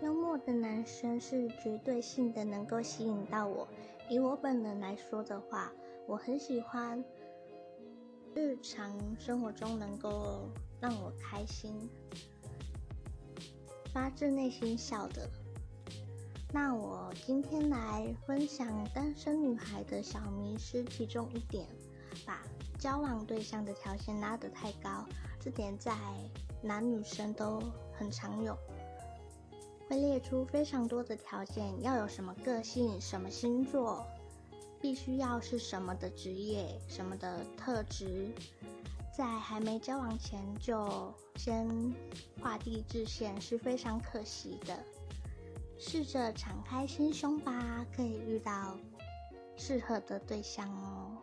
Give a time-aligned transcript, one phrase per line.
[0.00, 3.66] 幽默的男生是绝对性的能够吸引到我。
[4.08, 5.72] 以我本人来说的话，
[6.06, 7.04] 我很喜欢
[8.34, 10.48] 日常生活中能够
[10.80, 11.90] 让我开心、
[13.92, 15.28] 发自内心笑的。
[16.52, 21.66] 那我今天来分享单身女孩的小迷失其中一点，
[22.24, 22.40] 把
[22.78, 25.04] 交往对象的条件拉得太高，
[25.40, 25.92] 这点在
[26.62, 27.60] 男女生都
[27.92, 28.56] 很常有。
[29.88, 34.06] 会列出非常多的条件，要有什么个性、什么星座，
[34.80, 38.28] 必须要是什么的职业、什么的特质，
[39.16, 41.66] 在还没交往前就先
[42.42, 44.78] 画地自限是非常可惜的。
[45.78, 48.76] 试着敞开心胸吧，可以遇到
[49.56, 51.16] 适合的对象哦。